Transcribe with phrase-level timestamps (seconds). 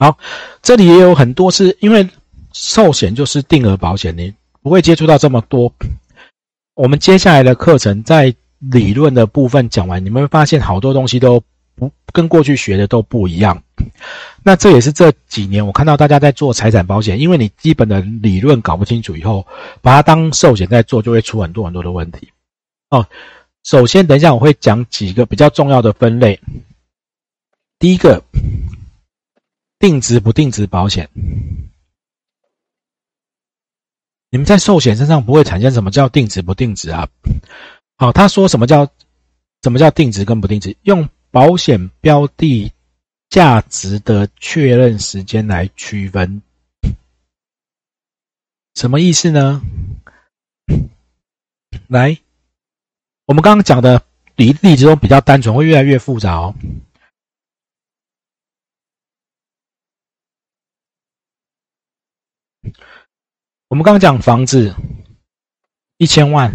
[0.00, 0.16] 好，
[0.62, 2.08] 这里也有很多是因为
[2.54, 4.32] 寿险就是定额保险，你
[4.62, 5.70] 不会接触到这么多。
[6.72, 11.38] 我们接下来的课程在理论的部分讲完，你们会发现好多东西都
[11.74, 13.62] 不跟过去学的都不一样。
[14.42, 19.46] 那这也是这几年我看到大家在做财产保险，因为你基本的理论搞不清楚以后，
[19.82, 22.30] 把它当寿险在做，就会出很多很多的问题。
[22.88, 23.06] 哦，
[23.64, 26.40] 首先等一下我会讲几个比较重要的分类。
[27.78, 28.24] 第一个。
[29.80, 31.08] 定值不定值保险，
[34.28, 37.08] 你们在寿险身上不会产生什么叫定值不定值啊？
[37.96, 38.86] 好，他说什么叫
[39.62, 40.76] 什么叫定值跟不定值？
[40.82, 42.70] 用保险标的
[43.30, 46.42] 价值的确认时间来区分，
[48.74, 49.62] 什么意思呢？
[51.86, 52.18] 来，
[53.24, 54.02] 我们刚刚讲的
[54.36, 56.54] 例例子中比较单纯，会越来越复杂哦。
[63.70, 64.74] 我们刚刚讲房子
[65.96, 66.52] 一千万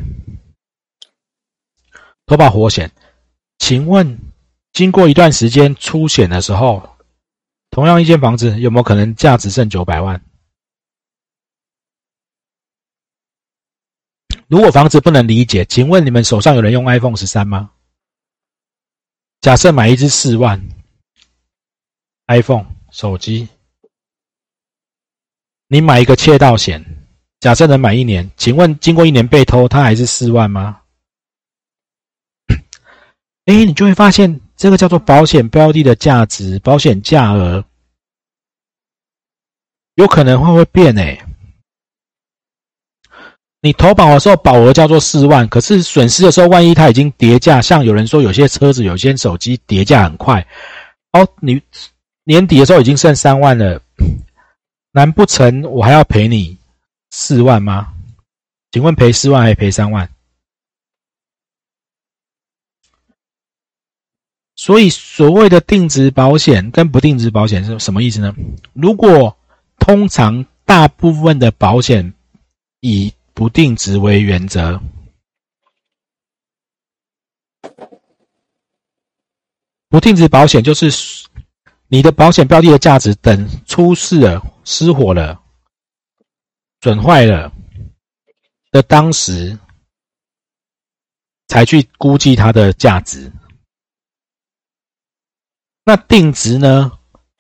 [2.26, 2.92] 投保活险，
[3.58, 4.20] 请问
[4.74, 6.98] 经过一段时间出险的时候，
[7.70, 10.22] 同样一间房子有没有可能价值剩九百万？
[14.48, 17.72] 如果房子不能理解，请问你们手上有人用 iPhone 十三吗？
[19.40, 20.62] 假设买一支四万
[22.28, 23.48] iPhone 手机，
[25.68, 27.04] 你买一个窃盗险。
[27.40, 30.80] 假设能买一年，请问经过一年被偷，它还是四万吗？
[33.46, 37.64] 哎，你就会发现这个叫做保险标的的价值，保险价额
[39.96, 41.24] 有可能会会变哎。
[43.62, 50.46] 你投保的时候保额叫做四万，可是损失的时候，万一它已经叠价，像有人说有些车子、有些手机叠价很快，
[51.14, 51.62] 哦，你
[52.24, 53.82] 年底的时候已经剩三万了，
[54.92, 56.58] 难不成我还要赔你？
[57.18, 57.94] 四万吗？
[58.72, 60.10] 请问赔四万还是赔三万？
[64.58, 68.36] 所以所谓的定值保险跟不定值保险是什么意思呢？
[68.74, 69.38] 如果
[69.80, 72.14] 通常大部分的保险
[72.82, 74.82] 以不定值为原则，
[79.88, 80.92] 不定值保险就是
[81.88, 85.45] 你的保险标的的价值等出事了、失火了。
[86.86, 87.52] 损坏了
[88.70, 89.58] 的当时，
[91.48, 93.32] 才去估计它的价值。
[95.84, 96.92] 那定值呢？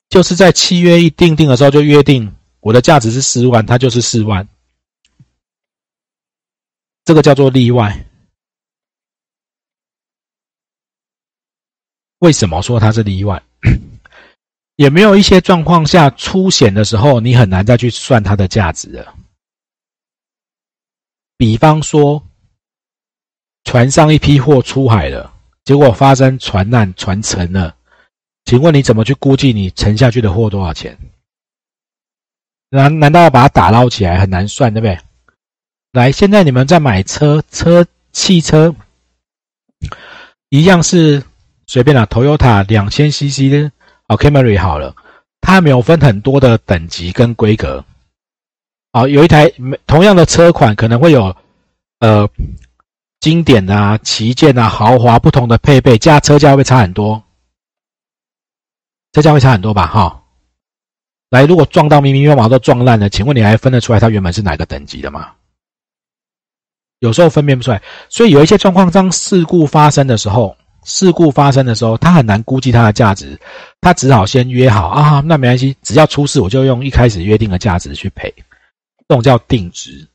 [0.09, 4.47] 就是在契约一订定的时候就约定，我的价值是四万，它就是四万。
[7.03, 8.03] 这个叫做例外。
[12.17, 13.43] 为什么说它是例外？
[14.77, 19.15] 也没有一些状况下出险的时候，你很难再去算它的价值了。
[21.37, 22.23] 比方说，
[23.63, 27.75] 船上一批货出海了，结果发生船难，船沉了。
[28.45, 30.97] 请问你怎么去估计你沉下去的货多少钱？
[32.69, 34.97] 难难道要把它打捞起来很难算，对不对？
[35.91, 38.75] 来，现在你们在买车车汽车，
[40.49, 41.23] 一样是
[41.67, 43.71] 随便啦，Toyota 两千 CC 的
[44.07, 44.95] 哦，Camry 好了，
[45.41, 47.83] 它没有分很多的等级跟规格。
[48.95, 49.51] 好，有一台
[49.85, 51.35] 同样的车款，可能会有，
[51.99, 52.25] 呃，
[53.19, 57.21] 经典啊、旗舰啊、豪华不同的配备，价车价会差很多，
[59.11, 59.85] 车价会差很多吧？
[59.85, 60.23] 哈，
[61.29, 65.33] 来，如果撞到明明白白都撞烂了，请问你还分得出来它原本是哪个等级的吗？
[66.99, 73.37] 有时候分辨不出来，所以有一些状况，当事故发生的时候，事故发生的时候，他很难估计它的价值，
[73.81, 78.33] 他只好先约好啊，那没关系，只要出事我就用一开始约定的价值去赔。
[79.07, 80.07] 这种叫定值，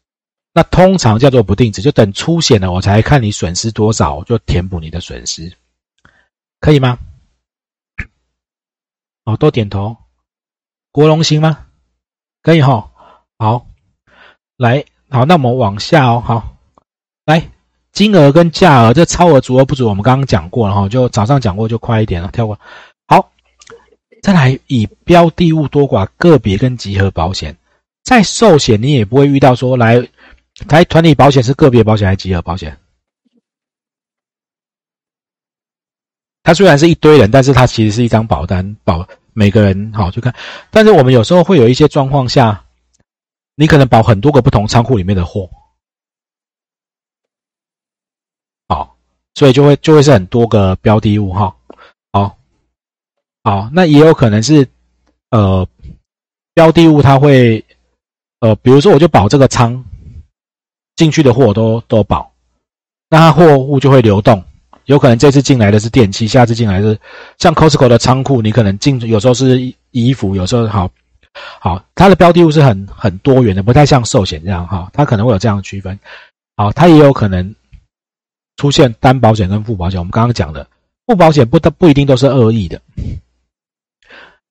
[0.52, 5.52] 那通常叫做不定值，就等出险了，我才看你损失多少，就填补你的损失，
[6.58, 6.98] 可以吗？
[9.24, 9.96] 哦，都点头。
[10.90, 11.66] 国龙行吗？
[12.42, 12.90] 可以哈。
[13.38, 13.66] 好，
[14.56, 16.20] 来，好，那我们往下哦。
[16.24, 16.56] 好，
[17.24, 17.48] 来，
[17.92, 22.58] 金额跟价额，这超额足额不足，我们刚刚讲过了哈，就早上讲过，就快一点了，跳过。
[23.06, 23.30] 好，
[24.20, 27.56] 再来以标的物多寡个别跟集合保险。
[28.10, 30.04] 在寿险，你也不会遇到说来，
[30.66, 32.76] 台团体保险是个别保险还是集合保险？
[36.42, 40.34] 它虽然是一堆人，但是它其实是一张保单，保每个人好去看。
[40.72, 42.64] 但是我们有时候会有一些状况下，
[43.54, 45.48] 你可能保很多个不同仓库里面的货，
[48.66, 48.96] 好，
[49.36, 51.56] 所以就会就会是很多个标的物哈。
[52.10, 52.36] 好，
[53.44, 54.66] 好，那也有可能是
[55.30, 55.64] 呃。
[56.52, 57.64] 标的物它会，
[58.40, 59.84] 呃，比如说我就保这个仓，
[60.96, 62.32] 进去的货都都保，
[63.10, 64.42] 那它货物就会流动，
[64.86, 66.98] 有可能这次进来的是电器，下次进来是
[67.36, 70.90] 像 Costco 的仓库，你可能进有时候是衣服，有时候好，
[71.60, 75.98] 好，它的标的物是很很多元的，不太像寿险这样哈，它可能会有这样的区分，
[76.56, 77.54] 好，它也有可能
[78.56, 80.66] 出现单保险跟副保险，我们刚刚讲的
[81.06, 82.80] 副保险不不不一定都是恶意的，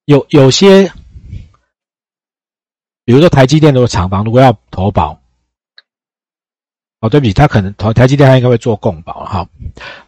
[0.05, 0.91] 有有些。
[3.09, 5.19] 比如说台积电的厂房，如果要投保，
[6.99, 9.49] 哦，对不起，他可能台台积电，他应该会做共保哈。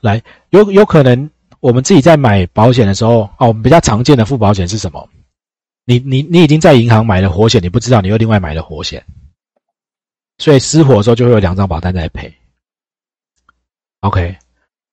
[0.02, 0.22] 来，
[0.52, 1.28] 有有可能
[1.62, 5.10] 我们自己在买保险的时候，哦，我们比较常见的副保险是什么？
[5.86, 9.04] 你你你已经在银行买了活险，你不知道你又另外买了活险，
[10.38, 12.32] 所以失火的时候就会有两张保单在赔。
[14.02, 14.38] OK，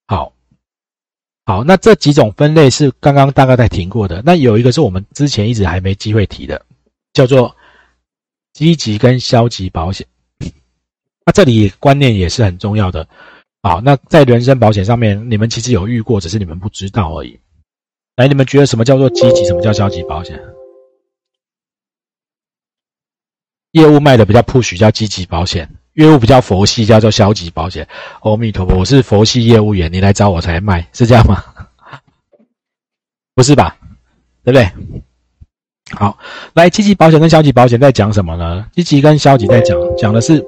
[0.06, 0.32] 好，
[1.44, 6.64] 好，那这几种分类是刚刚大概在提过的，那有一个是我们之前一直还没机会提的，
[7.12, 7.54] 叫做。
[8.58, 10.04] 积极跟消极保险，
[11.24, 13.08] 那这里观念也是很重要的。
[13.62, 17.38] 好，那在人身保险上面，你们其实有遇过，只是你们不知道而已。
[18.16, 20.36] 来，你们觉得什么叫做积极，什么叫消极保险？
[23.70, 27.86] 业务卖的比较 push 叫积极保险，业务比较佛系叫做消极保险。
[28.22, 31.44] 阿弥陀佛，我是佛系业务员，你来找我才卖，是这样吗？
[33.36, 33.76] 不是吧？
[34.42, 34.68] 对不对？
[35.92, 36.18] 好，
[36.54, 38.66] 来积极保险跟消极保险在讲什么呢？
[38.72, 40.44] 积极跟消极在讲讲的是，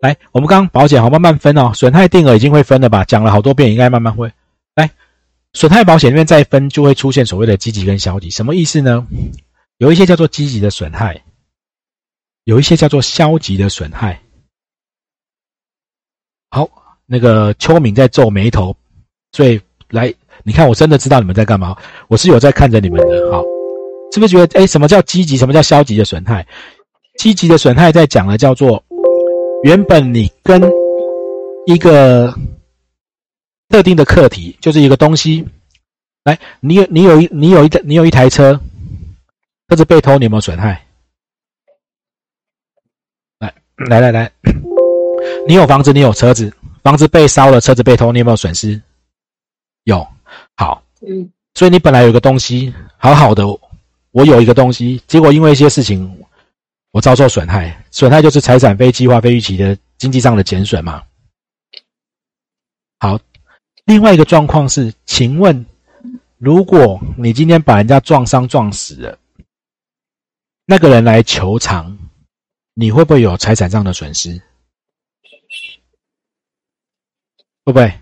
[0.00, 3.04] 来，我们刚保险好慢慢分哦，损害定额已经会分了吧？
[3.04, 4.30] 讲了好多遍，应该慢慢会。
[4.76, 4.88] 来，
[5.54, 9.04] 损害保险里面再分，就会出现所谓的积极跟消极，什么意思呢？
[9.78, 11.20] 有一些叫做积极的损害，
[12.44, 14.20] 有一些叫做消极的损害。
[16.50, 16.68] 好，
[17.06, 18.76] 那个秋敏在皱眉头，
[19.32, 20.14] 所以来，
[20.44, 23.42] 你看我真的知道你们在干嘛，我是有在看着你们的，好。
[24.14, 26.46] 是不是觉得哎，什么叫积极，什么叫消极的损害？
[27.18, 28.80] 积极的损害在讲了叫做，
[29.64, 30.62] 原本你跟
[31.66, 32.32] 一个
[33.68, 35.44] 特定的课题，就是一个东西，
[36.22, 38.60] 来，你有你有一你有一你有一台车，
[39.68, 40.80] 车子被偷，你有没有损害？
[43.40, 43.52] 来
[43.88, 44.32] 来来来，
[45.48, 46.52] 你有房子，你有车子，
[46.84, 48.80] 房子被烧了，车子被偷，你有没有损失？
[49.82, 50.06] 有，
[50.54, 53.42] 好，嗯，所以你本来有个东西，好好的。
[54.14, 56.24] 我有一个东西，结果因为一些事情，
[56.92, 57.84] 我遭受损害。
[57.90, 61.02] 损害就是财产非计划、非预期的经济上的减损嘛。
[63.00, 63.18] 好，
[63.86, 65.66] 另外一个状况是，请问，
[66.38, 69.18] 如果你今天把人家撞伤、撞死了，
[70.64, 71.98] 那个人来求偿，
[72.74, 74.40] 你会不会有财产上的损失？
[77.64, 77.92] 会不会？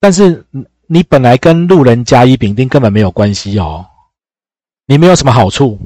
[0.00, 0.44] 但是
[0.86, 3.88] 你本来跟路人甲乙丙丁根本没有关系哦。
[4.86, 5.78] 你没有什么好处，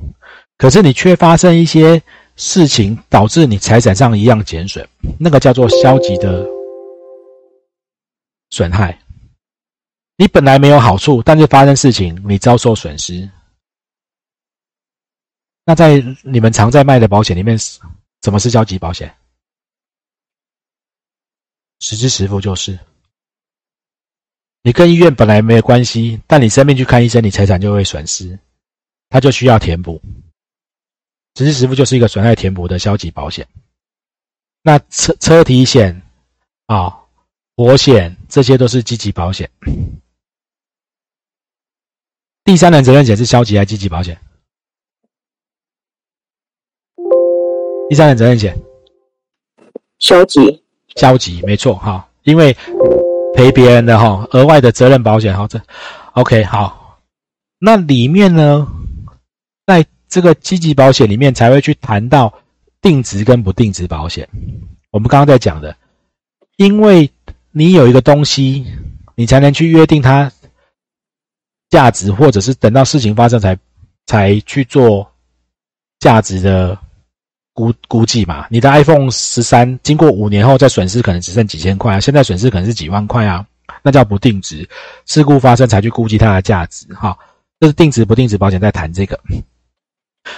[0.56, 2.02] 可是你却发生一些
[2.36, 4.86] 事情，导致你财产上一样减损，
[5.18, 6.44] 那个叫做消极的
[8.50, 8.98] 损害。
[10.16, 13.30] 你本来没有好处，但是发生事情，你遭受损失。
[15.64, 19.14] 那在你们常在卖的保险里面，什么是消极保险？
[21.78, 22.76] 实支实付就是，
[24.62, 28.36] 你跟医院本来没有关系，但你生病去看医生，你财产就会损失。
[29.10, 30.00] 它就需要填补，
[31.34, 33.46] 实支实付就是一个损害填补的消极保险。
[34.62, 36.02] 那车车体险
[36.66, 36.94] 啊、
[37.56, 39.50] 火险这些都是积极保险。
[42.44, 44.18] 第三人责任险是消极还是积极保险？
[47.88, 48.54] 第三人责任险，
[49.98, 50.62] 消极，
[50.96, 52.54] 消极，没错哈，因为
[53.34, 55.58] 赔别人的哈，额外的责任保险哈，这
[56.12, 57.00] OK 好，
[57.58, 58.66] 那里面呢？
[60.08, 62.32] 这个积极保险里面，才会去谈到
[62.80, 64.28] 定值跟不定值保险。
[64.90, 65.76] 我们刚刚在讲的，
[66.56, 67.10] 因为
[67.52, 68.64] 你有一个东西，
[69.14, 70.30] 你才能去约定它
[71.68, 73.56] 价值，或者是等到事情发生才
[74.06, 75.06] 才去做
[75.98, 76.78] 价值的
[77.52, 78.46] 估估计嘛。
[78.48, 83.44] 你的 iPhone 十三经过五年后再损失，可能只剩几千块啊，现在损失可能是几万块啊，
[83.82, 84.66] 那叫不定值。
[85.04, 87.14] 事故发生才去估计它的价值，哈，
[87.60, 89.20] 这是定值不定值保险在谈这个。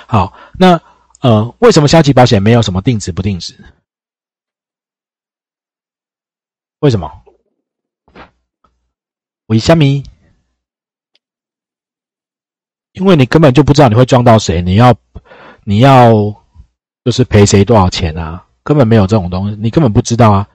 [0.06, 0.80] 好，那
[1.20, 3.54] 呃，为什么消极保险没有什么定值不定值？
[6.80, 7.10] 为什么？
[9.46, 10.02] 为虾米？
[12.92, 14.94] 因为你根本就不知道你会撞到谁，你要
[15.64, 16.12] 你要
[17.04, 18.46] 就是赔谁多少钱啊？
[18.62, 20.48] 根本没有这种东西，你根本不知道啊。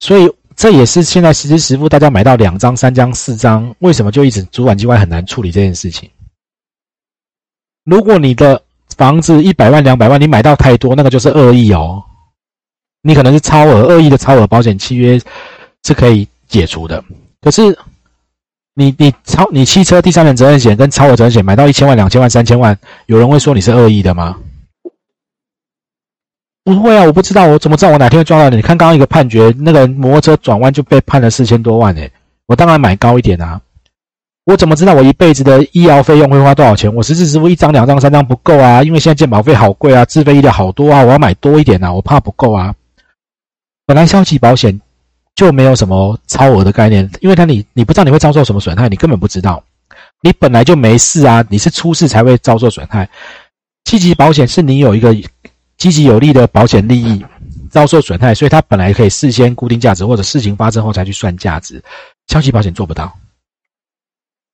[0.00, 6.10] 所以这也是现在实时实付，大家买到两张、三张、四张，为什么就一直主管机关很难处理这件事情？
[7.84, 8.62] 如果你的
[8.98, 12.02] 房子一百万、两百万，你买到太多，那个就是恶意哦。
[13.00, 15.18] 你可能是超额恶意的超额保险契约
[15.84, 17.02] 是可以解除的。
[17.40, 17.78] 可是
[18.74, 22.76] 你你超你汽车第三人责任险跟超额责任险买到一千万、两千万、三千万，
[23.06, 24.36] 有人会说你是恶意的吗？
[26.64, 28.56] 不会啊，我不知道，我怎么知道我哪天会撞到你？
[28.56, 32.12] 你看刚刚一个判决，那个摩托车转弯就被判了四千多万诶，
[32.46, 33.60] 我当然买高一点啊。
[34.48, 36.92] 我怎么知道我一辈子的医疗费用会花多少钱？
[36.94, 42.74] 我实质支付一张、两张、三张不够啊，因为现在健保费好贵啊，自费医疗好多啊，我要买多一点啊，我怕不够啊。
[43.84, 44.80] 本来消极保险
[45.34, 49.62] 就没有什么超额的概念，因为它你你不知道你会遭受什么损害，你根本不知道，
[50.22, 53.06] 你本来就没事啊，你是出事才会遭受损害。
[53.84, 55.14] 积极保险是你有一个
[55.76, 57.22] 积极有利的保险利益
[57.70, 61.84] 遭受损害，所以它本来可以事先固定价值，或者事情发生后才去算价值。
[62.28, 63.12] 消极保险做不到。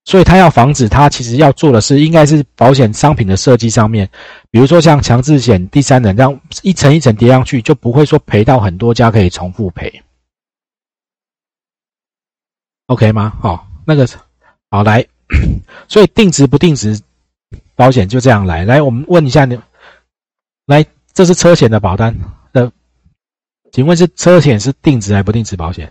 [0.04, 4.08] 所以他要防止，他其实要做的是，应该是保险商品的设计上面，
[4.50, 10.02] 比如说像强制险、第三人，这样一层一层叠上去，就不会说赔到很多家可以重复赔。
[12.87, 13.32] OK 吗？
[13.40, 14.06] 好，那个
[14.70, 15.06] 好来，
[15.88, 17.00] 所以定值不定值
[17.75, 18.62] 保险就这样来。
[18.66, 19.58] 来，我们问一下你，
[20.66, 20.84] 来，
[21.14, 22.14] 这是车险的保单
[22.52, 22.70] 的，
[23.73, 25.90] 请问是车险是定值还不定值保险？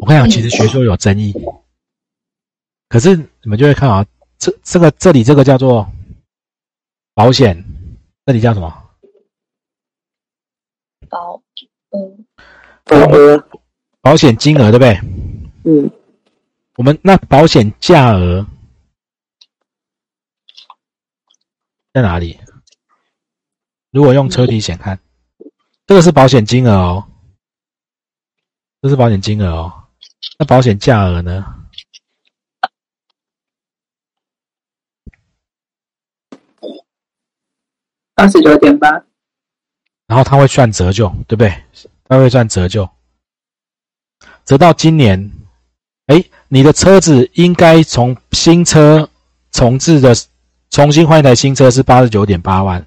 [0.00, 1.34] 我跟你讲，其实学说有争议，
[2.88, 4.04] 可是你们就会看啊，
[4.38, 5.86] 这这个这里这个叫做
[7.12, 7.62] 保险，
[8.24, 8.90] 这里叫什么？
[11.10, 11.42] 保，
[11.90, 12.26] 嗯，
[12.84, 13.48] 保额，
[14.00, 14.98] 保险金额对不对？
[15.64, 15.90] 嗯，
[16.76, 18.46] 我们那保险价额
[21.92, 22.40] 在哪里？
[23.90, 24.98] 如果用车体险看，
[25.86, 27.06] 这个是保险金额哦，
[28.80, 29.79] 这是保险金额哦。
[30.38, 31.44] 那保险价额呢？
[38.14, 38.90] 二十九点八。
[40.06, 41.54] 然后他会算折旧，对不对？
[42.08, 42.88] 他会算折旧，
[44.44, 45.30] 折到今年，
[46.06, 49.08] 哎，你的车子应该从新车
[49.52, 50.12] 重置的，
[50.68, 52.84] 重新换一台新车是八十九点八万。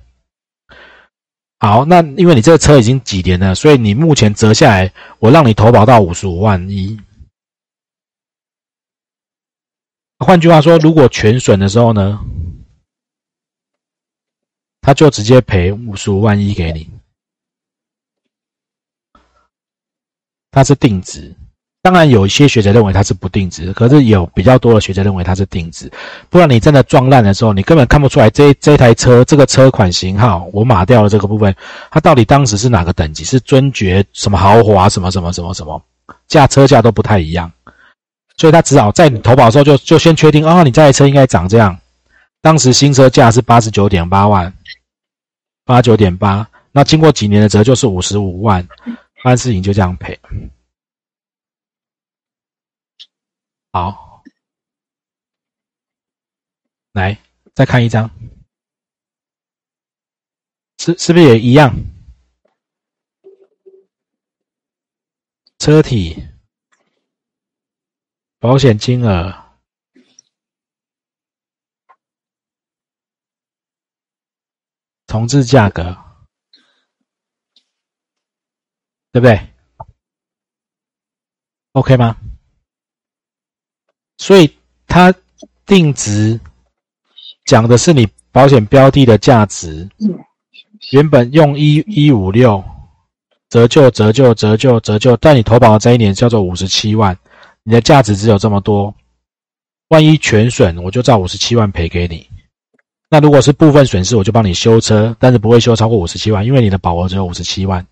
[1.60, 7.00] 好，那因为你这个车已经几年了，所以你目前折下来，我让你投保到五十五万一。
[10.24, 12.20] 换句话说，如果全损的时候呢，
[14.82, 16.90] 他就直接赔五十五万一给你。
[20.52, 21.36] 他是定值，
[21.82, 25.92] 当然有一些学者认为它是不定值，可是有比较多的学者认为它是定值。
[26.30, 31.56] 不然你真的撞烂的时候，你根本看不出来这这台车这个车款型号，我码掉了这个部分，
[31.90, 33.24] 它到底当时是哪个等级？
[33.24, 35.82] 是尊爵什么豪华什么什么什么什么
[36.28, 37.52] 价车价都不太一样。
[38.38, 41.80] 所以他只好在你投保的时候就就先确定啊，你这台车应该长这样。
[42.42, 44.54] 当时新车价是八十九点八万，
[45.64, 46.50] 八九点八。
[46.72, 48.68] 那经过几年的折旧是五十五万，
[49.24, 50.20] 安世颖就这样赔。
[53.72, 54.24] 好，
[56.92, 57.18] 来
[57.54, 58.10] 再看一张，
[60.80, 61.74] 是是不是也一样？
[65.60, 66.22] 车体。
[68.44, 69.34] 保险金额，
[75.08, 75.96] 重置价格，
[79.14, 79.48] 对不对
[81.72, 82.18] ？OK 吗？
[84.18, 84.54] 所以
[84.88, 85.14] 它
[85.66, 86.38] 定值
[87.46, 89.90] 讲的是你保险标的的价值，
[90.92, 92.62] 原本用一一五六
[93.48, 97.18] 折旧折旧折旧折旧，但你投保的这一年叫做五十七万。
[97.64, 98.94] 你的价值只有这么多，
[99.88, 102.30] 万一全损，我就照五十七万赔给你。
[103.10, 107.88] 那如果是部分损失，我就帮你修车，但是不会修超过五十七万，因为你的保额只有五十七万，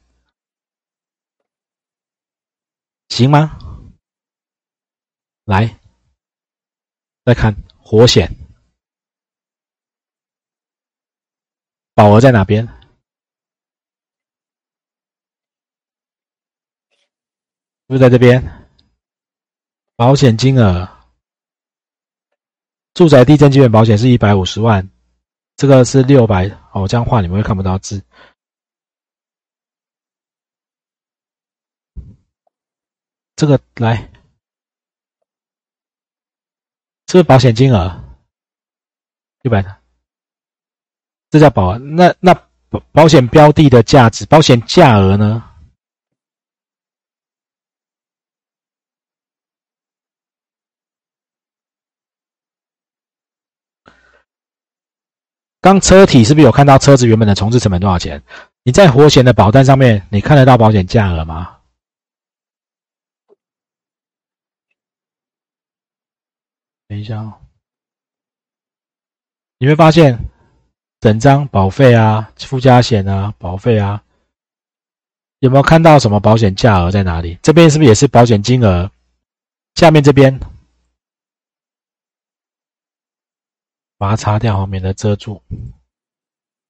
[3.10, 3.58] 行吗？
[5.46, 5.80] 来，
[7.24, 8.36] 再看火险，
[11.94, 12.68] 保额在哪边？
[17.88, 18.61] 是不是在这边？
[20.02, 20.90] 保险金额，
[22.96, 24.90] 住宅地震基本保险是一百五十万，
[25.58, 26.88] 这个是六百哦。
[26.88, 28.04] 这样画你们会看不到字。
[33.36, 34.12] 这个来，
[37.06, 38.04] 这是保险金额，
[39.44, 39.78] 六百的，
[41.30, 41.78] 这叫保。
[41.78, 42.34] 那那
[42.70, 45.48] 保保险标的的价值，保险价额呢？
[55.62, 58.22] 刚车体是不是有看到车子原本的重置成本多少钱？
[58.64, 61.58] 你在活险的保单上面，你看得到保险价额吗？
[66.88, 67.34] 等一下哦，
[69.60, 70.18] 你会发现
[71.00, 74.04] 整张保费啊、附加险啊、保费啊，
[75.40, 77.38] 有没有看到什么保险价额在哪里？
[77.44, 78.92] 这边是不是也是保险金额？
[79.76, 80.40] 下面这边。
[84.02, 85.40] 把它擦掉，免得遮住。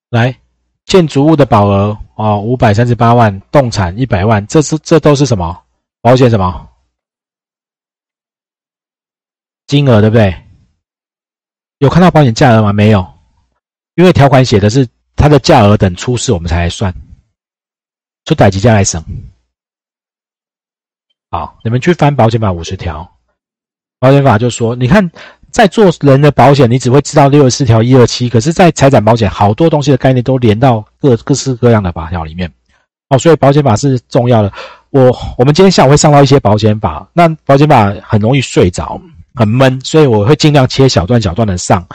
[0.09, 0.38] 来，
[0.83, 5.63] 建筑物的保额哦，五百三十八万，动产一百万，这是这都是什么
[6.01, 6.29] 保险？
[6.29, 6.69] 什么
[9.65, 10.01] 金额？
[10.01, 10.35] 对不对？
[11.77, 12.73] 有看到保险价额吗？
[12.73, 13.09] 没有，
[13.95, 14.85] 因为条款写的是
[15.15, 16.93] 它的价额等出事我们才来算，
[18.25, 19.01] 出歹几家来省。
[21.29, 23.09] 好，你们去翻保险法五十条，
[24.00, 25.09] 保险法就说，你看。
[25.51, 32.51] 在做人的保险，你只会知道六十四条一二七，可是，在财产保险，好多东西的概念都连到各各式各样的法条里面。
[33.10, 34.51] 哦，所以保险法是重要的。
[34.89, 39.00] 我我们今天下午会上到一些保险法，那保险法很容易睡着，
[39.36, 41.86] 很闷，所以我会尽量切小段小段的上，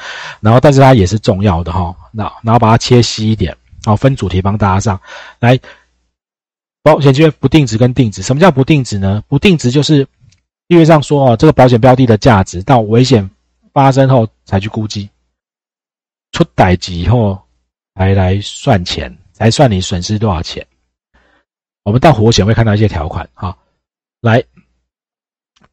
[0.40, 1.94] 然后但是它也是重要的哈。
[2.12, 5.00] 那然后把它切细一点，好分主题帮大家上
[5.40, 5.58] 来。
[6.82, 9.20] 保险就不定值跟定值，什么叫不定值呢？
[9.26, 10.06] 不定值就是
[10.68, 13.28] 例约上说哦，这个保险标的的价值到危险。
[13.76, 15.11] 发生后才去估计，
[16.33, 17.38] 出歹机以后
[17.95, 20.66] 才来算钱，才算你损失多少钱。
[21.83, 23.54] 我们到火险会看到一些条款，哈，
[24.23, 24.42] 来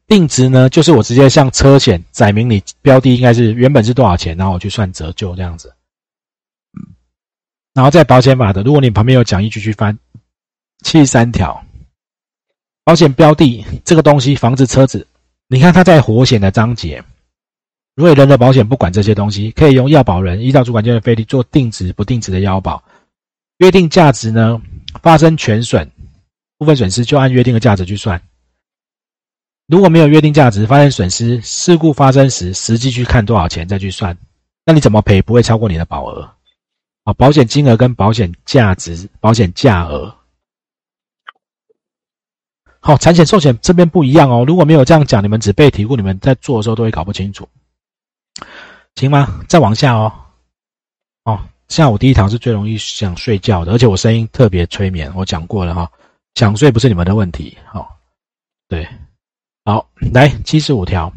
[0.06, 5.74] 定值呢，就是我直接向车险载明你标的应该是原本是多少钱，然后我去算折旧这样子。
[7.72, 9.98] 然后在保险法的，如果你旁边有讲义，继续翻
[10.84, 11.64] 七十三条，
[12.84, 15.08] 保险标的这个东西，房子、车子，
[15.48, 17.02] 你看它在火险的章节。
[17.94, 22.82] 如果人的保险不管这些东西，可以用要保人依照主管机关费率做定值不定值的要保。
[23.58, 24.60] 约定价值呢，
[25.00, 25.88] 发生全损、
[26.58, 28.20] 部分损失就按约定的价值去算。
[29.68, 34.16] 如果没有约定价值，发生损失，事故发生时实际去看多少钱再去算。
[34.66, 36.28] 那你怎么赔不会超过你的保额？
[37.04, 40.12] 啊，保险金额跟保险价值、保险价额。
[42.80, 44.44] 好，产险寿险这边不一样哦。
[44.44, 47.48] 如果没有这样讲，你们只背题库，你们在做的时候都会搞不清楚。
[48.96, 49.40] 行吗？
[49.48, 50.12] 再往下哦。
[51.24, 55.12] 哦，下午第一堂是最容易想睡觉的，而且我声音特别催眠。
[55.16, 55.90] 我讲过了哈，
[56.34, 57.56] 想睡不是你们的问题。
[57.66, 57.96] 好，
[58.68, 58.86] 对，
[59.64, 61.12] 好，来七十五条。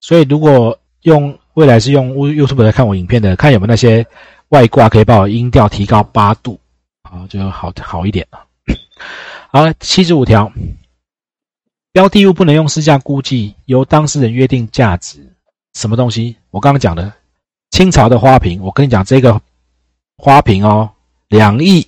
[0.00, 4.04] 所以如果用未来是用 YouTube 来看我影片的，看有没有那些
[4.48, 6.58] 外挂可以把我音调提高八度，
[7.02, 8.44] 啊，就好好一点了。
[9.52, 10.52] 好，七十五条，
[11.92, 15.33] 标的物不能用市价估计，由当事人约定价值。
[15.74, 16.36] 什么东西？
[16.50, 17.12] 我刚刚讲的
[17.70, 19.40] 清朝的花瓶，我跟你讲这个
[20.16, 20.90] 花瓶哦，
[21.28, 21.86] 两亿，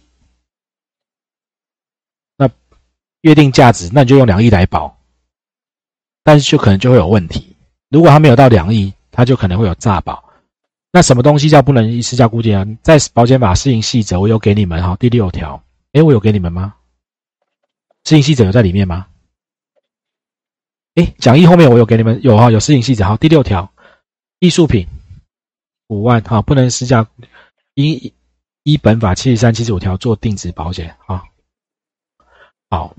[2.37, 2.49] 那
[3.23, 4.97] 约定价值，那你就用两亿来保，
[6.25, 7.57] 但是就可能就会有问题。
[7.89, 10.23] 如果它没有到两亿，它就可能会有诈保。
[10.93, 12.67] 那什么东西叫不能以市价估计啊？
[12.83, 16.75] 在保险法施行细则，我有给你们哈，第六条，诶，我有给你们吗？
[18.05, 19.07] 施行细则有在里面吗？
[20.95, 23.71] 诶，讲义后面我有给你们有哈，有施行细则，好，第六条。
[24.39, 24.87] 艺术品
[25.89, 27.09] 五万哈，不能私价
[27.75, 28.13] 依
[28.65, 31.23] 依本法七十三、七十五条做定值保险啊。
[32.69, 32.95] 好，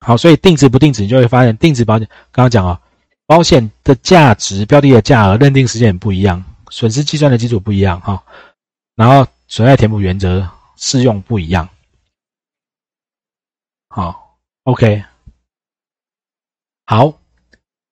[0.00, 2.80] 好，所以定值不定值，你就会发现定值保险刚刚讲啊，
[3.26, 8.22] 保险的价值、标的的价额认定时间也不一样，损失计算的基础不一样哈，
[8.94, 11.68] 然后损害填补原则适用不一样。
[13.88, 15.04] 好，OK，
[16.84, 17.21] 好。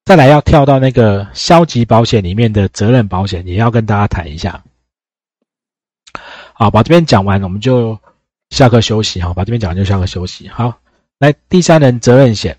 [0.05, 4.65] 再来要跳到那个消极保险里面的责任保险，也要跟大家谈一下。
[6.53, 7.99] 好，把这边讲完，我们就
[8.51, 9.21] 下课休息。
[9.21, 10.49] 好，把这边讲完就下课休息。
[10.49, 10.81] 好，
[11.19, 12.59] 来第三人责任险，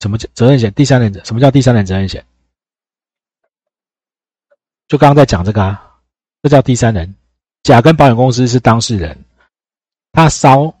[0.00, 0.72] 什么叫责任险？
[0.74, 2.24] 第三人什么叫第三人责任险？
[4.86, 5.98] 就刚刚在讲这个啊，
[6.42, 7.14] 这叫第三人。
[7.62, 9.24] 甲跟保险公司是当事人，
[10.12, 10.74] 他烧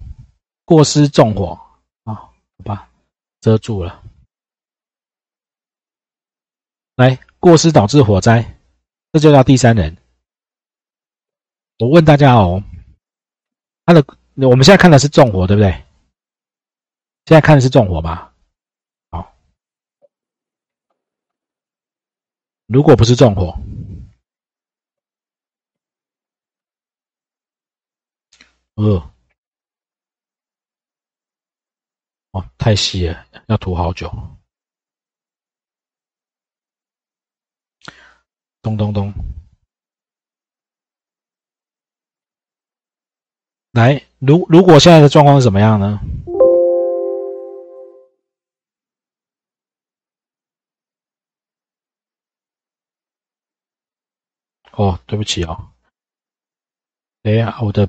[0.64, 1.58] 过失纵火
[2.04, 2.32] 啊，好
[2.64, 2.89] 吧。
[3.40, 4.02] 遮住了，
[6.96, 8.58] 来过失导致火灾，
[9.12, 9.96] 这就叫第三人。
[11.78, 12.62] 我问大家哦，
[13.86, 15.70] 他的我们现在看的是纵火，对不对？
[17.24, 18.34] 现在看的是纵火吧？
[19.10, 19.34] 好，
[22.66, 23.58] 如果不是纵火，
[28.74, 29.10] 呃。
[32.32, 34.10] 哦，太细了，要涂好久。
[38.62, 39.12] 咚咚咚！
[43.72, 45.98] 来，如如果现在的状况是怎么样呢？
[54.72, 55.72] 哦，对不起啊，
[57.22, 57.88] 哎呀，我的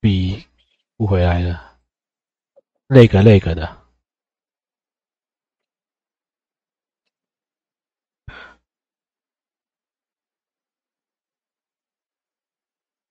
[0.00, 0.46] 笔
[0.96, 1.69] 不回来了。
[2.92, 3.86] 那个那个的，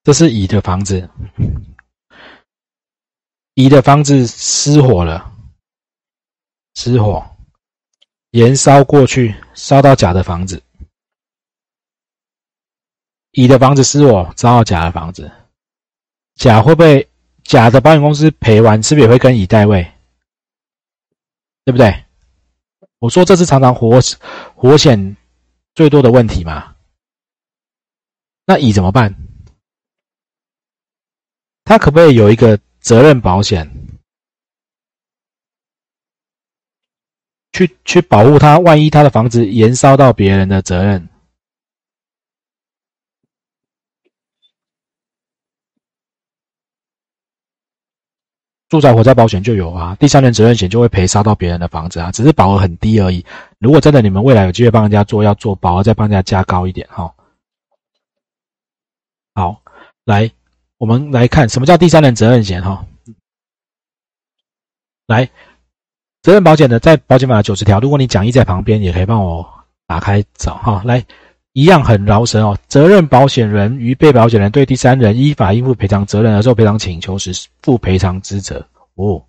[0.04, 1.10] 这是乙的房子，
[3.54, 5.34] 乙的房子失火了，
[6.76, 7.38] 失火，
[8.32, 10.62] 燃烧过去，烧到甲的房子。
[13.32, 15.32] 乙的房子失火，烧到甲的房子，
[16.36, 17.09] 甲会不会
[17.49, 19.91] 假的保险公司赔完，是不是也会跟乙代位？
[21.65, 22.05] 对不对？
[22.99, 23.99] 我说这是常常活
[24.53, 25.17] 活险
[25.73, 26.75] 最多的问题嘛。
[28.45, 29.15] 那乙怎么办？
[31.63, 33.67] 他可不可以有一个责任保险，
[37.51, 38.59] 去去保护他？
[38.59, 41.09] 万一他的房子延烧到别人的责任？
[48.69, 53.25] 住宅火灾保险就有啊，第三人责任险就会赔烧到别人的房子啊，只是保额很低而已。
[53.58, 57.12] 如果真的你们未来有机会帮人家做，要做保额再帮人家加高一点哈。
[59.34, 59.60] 好，
[60.05, 60.32] 来，
[60.77, 62.86] 我们来看什么叫第三人责任险哈。
[65.08, 65.27] 来，
[66.21, 69.49] 责任保险的在保险法九十条，如果你讲义在旁边，也可以帮我
[69.88, 70.84] 打开找哈。
[70.86, 71.03] 来。
[71.53, 72.57] 一样很饶舌哦。
[72.67, 78.65] 责任保险人与被保险人对第三人依法应负赔偿责任而受赔偿请求时，负赔偿之责。
[78.95, 79.23] 哦，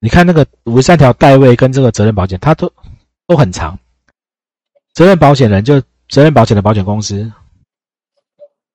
[0.00, 2.72] 你看那个五十三条代位跟这个责任保险，它都
[3.26, 3.78] 都很长。
[4.94, 7.30] 责任保险人就责任保险的保险公司，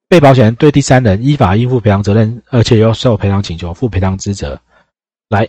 [0.08, 4.60] 被保险人对第三人依法应负赔偿责任，而且又受赔偿请求，负赔偿之责。
[5.30, 5.48] 来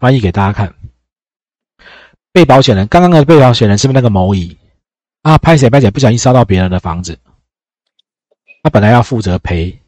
[0.00, 0.74] 翻译给大家看。
[2.32, 4.56] 被保险人，刚刚的被保险人是不是那个某乙？
[5.22, 7.16] 啊，拍谁拍谁，不小心烧到别人的房子，
[8.62, 9.80] 他本来要负责赔，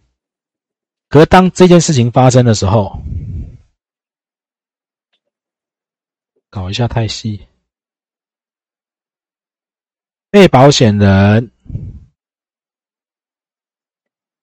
[1.08, 2.96] 可是当这件事情发生的时候，
[6.48, 7.44] 搞一下太细，
[10.30, 11.50] 被保险人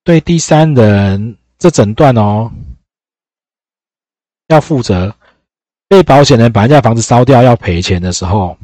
[0.03, 2.51] 对第三人这整段哦
[4.47, 5.15] 要负责，
[5.87, 8.57] 被保险人把人家房子烧掉要赔钱的时候。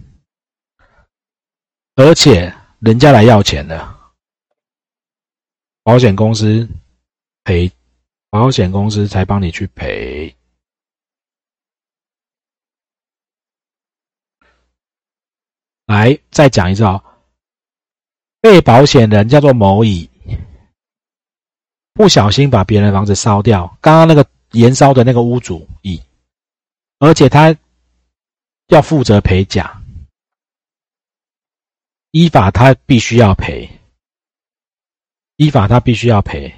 [2.00, 3.96] 而且人家来要钱的，
[5.82, 6.70] 保险公司
[7.44, 7.72] 赔，
[8.30, 10.36] 保险公司才帮你去赔。
[15.88, 17.04] 来，再讲一次啊，
[18.42, 20.08] 被保险人叫做某乙，
[21.94, 26.00] 不小心把别人房子烧掉，刚刚那个燃烧的那个屋主乙，
[27.00, 27.58] 而且他
[28.68, 29.77] 要负责赔甲。
[32.18, 33.70] 依法他必须要赔，
[35.36, 36.52] 依法他必须要赔，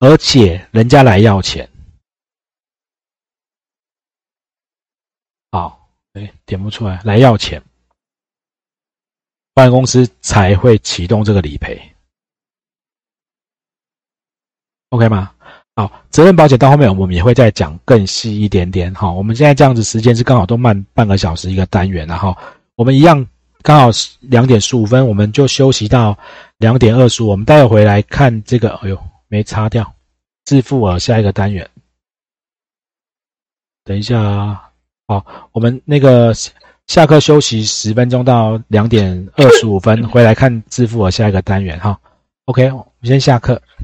[0.00, 1.70] 而且人家来要钱，
[5.52, 7.62] 好，哎，点不出来，来要钱，
[9.54, 11.80] 保险公司才会启动这个理赔
[14.88, 15.32] ，OK 吗？
[15.76, 22.36] 好，责任保险到后面我们也会再讲更细一点点，好，我们现在这样子时间是刚好都慢半个小时一个单元，然后
[22.74, 23.24] 我们一样。
[23.62, 23.88] 刚好
[24.20, 26.16] 两点十五分，我们就休息到
[26.58, 27.28] 两点二十五。
[27.28, 29.94] 我们待会回来看这个，哎呦，没擦掉，
[30.44, 31.68] 自付额下一个单元。
[33.84, 34.70] 等一下啊，
[35.06, 36.32] 好，我们那个
[36.86, 41.98] 下课休息十分钟到两点二十五分，回来看自付额下一个单元哈。
[42.44, 43.60] OK，我们先下课。